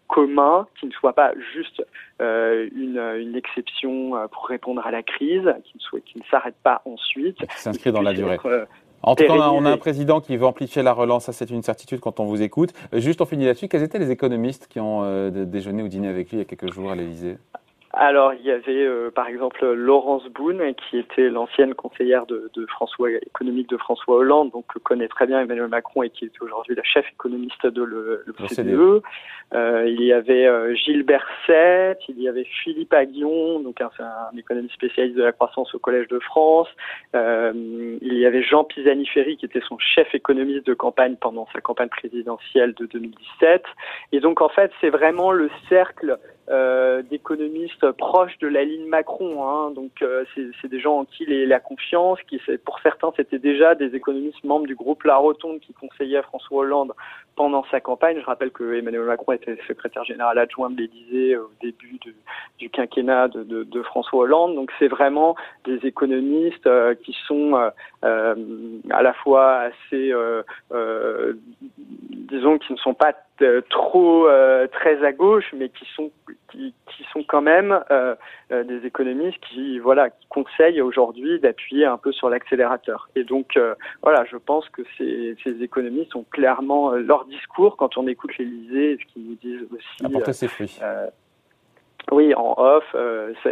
commun, 0.07 0.67
qui 0.79 0.85
ne 0.85 0.91
soit 0.91 1.13
pas 1.13 1.33
juste 1.53 1.83
euh, 2.21 2.69
une, 2.75 2.99
une, 3.19 3.35
exception 3.35 4.15
euh, 4.15 4.27
pour 4.27 4.47
répondre 4.47 4.85
à 4.85 4.91
la 4.91 5.03
crise, 5.03 5.53
qui 5.63 5.77
ne, 5.77 5.81
soit, 5.81 5.99
qui 6.01 6.17
ne 6.17 6.23
s'arrête 6.29 6.55
pas 6.63 6.81
ensuite. 6.85 7.37
Qui 7.37 7.59
s'inscrit 7.59 7.91
dans 7.91 8.01
la 8.01 8.13
durée. 8.13 8.37
Euh, 8.45 8.65
en 9.03 9.15
tout 9.15 9.25
cas, 9.25 9.33
on 9.33 9.65
a, 9.65 9.69
un 9.69 9.77
président 9.77 10.21
qui 10.21 10.35
veut 10.37 10.45
amplifier 10.45 10.81
la 10.81 10.93
relance, 10.93 11.25
ça 11.25 11.33
c'est 11.33 11.49
une 11.49 11.61
certitude 11.61 11.99
quand 11.99 12.19
on 12.19 12.25
vous 12.25 12.41
écoute. 12.41 12.71
Juste 12.93 13.21
on 13.21 13.25
finit 13.25 13.45
là-dessus, 13.45 13.67
quels 13.67 13.83
étaient 13.83 13.99
les 13.99 14.09
économistes 14.09 14.67
qui 14.67 14.79
ont 14.79 15.29
déjeuné 15.29 15.83
ou 15.83 15.87
dîné 15.87 16.07
avec 16.07 16.29
lui 16.29 16.37
il 16.37 16.39
y 16.39 16.41
a 16.41 16.45
quelques 16.45 16.73
jours 16.73 16.89
à 16.89 16.95
l'Élysée? 16.95 17.37
Alors, 17.97 18.33
il 18.33 18.45
y 18.45 18.51
avait 18.51 18.85
euh, 18.85 19.09
par 19.09 19.27
exemple 19.27 19.65
Laurence 19.65 20.27
Boone, 20.27 20.73
qui 20.75 20.97
était 20.97 21.29
l'ancienne 21.29 21.73
conseillère 21.73 22.25
de, 22.25 22.51
de, 22.53 22.65
François 22.65 23.09
économique 23.09 23.69
de 23.69 23.77
François 23.77 24.17
Hollande, 24.17 24.51
donc 24.51 24.65
connaît 24.83 25.07
très 25.07 25.25
bien 25.25 25.39
Emmanuel 25.39 25.69
Macron 25.69 26.03
et 26.03 26.09
qui 26.09 26.25
est 26.25 26.41
aujourd'hui 26.41 26.75
la 26.75 26.83
chef 26.83 27.05
économiste 27.13 27.65
de 27.65 27.83
le, 27.83 28.23
le 28.25 28.47
CDE. 28.47 28.73
E. 28.73 29.01
Euh, 29.53 29.85
il 29.87 30.01
y 30.01 30.11
avait 30.11 30.47
euh, 30.47 30.73
Gilles 30.73 31.03
Berset, 31.03 31.97
il 32.09 32.19
y 32.19 32.27
avait 32.27 32.45
Philippe 32.63 32.93
Aguillon, 32.93 33.59
donc 33.59 33.79
un, 33.79 33.91
un, 33.99 34.37
économiste 34.37 34.73
spécialiste 34.73 35.15
de 35.15 35.23
la 35.23 35.31
croissance 35.31 35.73
au 35.75 35.79
Collège 35.79 36.07
de 36.07 36.19
France. 36.19 36.67
Euh, 37.15 37.53
il 38.01 38.17
y 38.17 38.25
avait 38.25 38.43
Jean 38.43 38.63
Pisani-Ferry, 38.63 39.37
qui 39.37 39.45
était 39.45 39.61
son 39.61 39.77
chef 39.77 40.13
économiste 40.15 40.65
de 40.65 40.73
campagne 40.73 41.15
pendant 41.15 41.47
sa 41.53 41.61
campagne 41.61 41.89
présidentielle 41.89 42.73
de 42.73 42.87
2017. 42.87 43.63
Et 44.11 44.19
donc, 44.19 44.41
en 44.41 44.49
fait, 44.49 44.71
c'est 44.81 44.89
vraiment 44.89 45.31
le 45.31 45.49
cercle 45.69 46.17
euh, 46.47 47.01
d'économistes 47.01 47.89
proches 47.93 48.37
de 48.37 48.47
la 48.47 48.63
ligne 48.63 48.85
Macron. 48.85 49.49
Hein. 49.49 49.71
Donc 49.71 50.03
euh, 50.03 50.23
c'est 50.61 50.67
des 50.67 50.79
gens 50.79 50.99
en 50.99 51.05
qui 51.05 51.23
il 51.23 51.47
la 51.47 51.59
confiance, 51.59 52.19
qui 52.27 52.39
pour 52.63 52.79
certains 52.81 53.11
c'était 53.15 53.39
déjà 53.39 53.73
des 53.73 53.95
économistes 53.95 54.43
membres 54.43 54.67
du 54.67 54.75
groupe 54.75 55.03
La 55.05 55.17
Rotonde 55.17 55.59
qui 55.59 55.73
conseillaient 55.73 56.21
François 56.21 56.59
Hollande 56.59 56.93
pendant 57.35 57.65
sa 57.71 57.79
campagne. 57.79 58.19
Je 58.19 58.25
rappelle 58.25 58.51
que 58.51 58.75
Emmanuel 58.75 59.05
Macron 59.05 59.31
était 59.31 59.57
secrétaire 59.67 60.03
général 60.03 60.37
adjoint 60.37 60.69
de 60.69 60.77
l'Élysée 60.77 61.35
au 61.35 61.49
début 61.63 61.99
du 62.59 62.69
quinquennat 62.69 63.27
de, 63.29 63.41
de, 63.41 63.63
de, 63.63 63.81
François 63.81 64.19
Hollande. 64.19 64.53
Donc 64.53 64.71
c'est 64.77 64.87
vraiment 64.87 65.35
des 65.65 65.77
économistes 65.87 66.67
euh, 66.67 66.93
qui 66.93 67.15
sont 67.27 67.55
à 68.03 69.01
la 69.01 69.13
fois 69.13 69.61
assez, 69.61 70.13
disons, 72.29 72.59
qui 72.59 72.71
ne 72.71 72.77
sont 72.77 72.93
pas 72.93 73.13
trop 73.69 74.27
très 74.71 75.03
à 75.03 75.11
gauche, 75.11 75.53
mais 75.53 75.69
qui 75.69 75.85
sont 75.95 76.11
qui, 76.87 77.03
sont 77.11 77.23
quand 77.23 77.41
même 77.41 77.79
euh, 77.91 78.15
euh, 78.51 78.63
des 78.63 78.85
économistes 78.85 79.39
qui 79.49 79.79
voilà 79.79 80.09
qui 80.09 80.27
conseillent 80.27 80.81
aujourd'hui 80.81 81.39
d'appuyer 81.39 81.85
un 81.85 81.97
peu 81.97 82.11
sur 82.11 82.29
l'accélérateur. 82.29 83.09
Et 83.15 83.23
donc 83.23 83.57
euh, 83.57 83.75
voilà, 84.01 84.25
je 84.25 84.37
pense 84.37 84.67
que 84.69 84.81
ces, 84.97 85.35
ces 85.43 85.61
économistes 85.61 86.15
ont 86.15 86.25
clairement 86.31 86.91
leur 86.91 87.25
discours 87.25 87.77
quand 87.77 87.97
on 87.97 88.07
écoute 88.07 88.37
l'Élysée, 88.37 88.97
ce 88.99 89.13
qu'ils 89.13 89.25
nous 89.25 89.35
disent 89.35 89.67
aussi. 89.71 90.05
Apporter 90.05 90.33
ses 90.33 90.47
fruits. 90.47 90.79
oui, 92.11 92.33
en 92.35 92.55
off, 92.57 92.95
ça, 93.43 93.49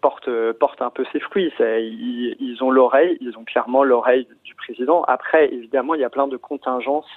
porte 0.00 0.30
porte 0.52 0.82
un 0.82 0.90
peu 0.90 1.04
ses 1.12 1.20
fruits. 1.20 1.52
Ils, 1.58 2.36
ils, 2.40 2.62
ont 2.62 2.70
l'oreille, 2.70 3.16
ils 3.20 3.36
ont 3.38 3.44
clairement 3.44 3.84
l'oreille 3.84 4.26
du 4.44 4.54
président. 4.54 5.02
Après, 5.04 5.52
évidemment, 5.52 5.94
il 5.94 6.00
y 6.00 6.04
a 6.04 6.10
plein 6.10 6.28
de 6.28 6.36
contingences 6.36 7.10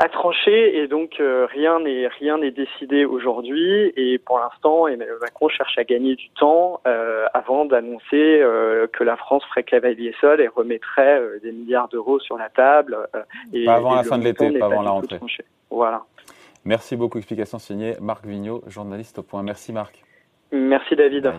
à 0.00 0.08
trancher 0.08 0.78
et 0.78 0.88
donc 0.88 1.20
euh, 1.20 1.46
rien 1.46 1.78
n'est 1.78 2.08
rien 2.08 2.38
n'est 2.38 2.50
décidé 2.50 3.04
aujourd'hui 3.04 3.92
et 3.96 4.18
pour 4.18 4.38
l'instant 4.38 4.88
Emmanuel 4.88 5.18
Macron 5.20 5.50
cherche 5.50 5.76
à 5.76 5.84
gagner 5.84 6.16
du 6.16 6.30
temps 6.30 6.80
euh, 6.86 7.26
avant 7.34 7.66
d'annoncer 7.66 8.40
euh, 8.40 8.86
que 8.90 9.04
la 9.04 9.18
France 9.18 9.44
ferait 9.50 9.62
cavalier 9.62 10.14
seul 10.18 10.40
et 10.40 10.48
remettrait 10.48 11.20
des 11.42 11.52
milliards 11.52 11.88
d'euros 11.88 12.18
sur 12.18 12.38
la 12.38 12.48
table. 12.48 12.96
et, 13.52 13.66
pas 13.66 13.74
avant 13.74 13.94
la 13.94 14.02
fin 14.02 14.16
de 14.16 14.24
l'été, 14.24 14.50
pas 14.58 14.66
avant 14.66 14.82
la 14.82 14.90
rentrée. 14.90 15.20
Voilà. 15.68 16.02
Merci 16.64 16.96
beaucoup. 16.96 17.18
Explication 17.18 17.58
signée 17.58 17.94
Marc 18.00 18.24
Vigneault, 18.24 18.62
journaliste 18.68 19.18
au 19.18 19.22
point. 19.22 19.42
Merci 19.42 19.74
Marc. 19.74 20.02
Merci 20.50 20.96
David. 20.96 21.30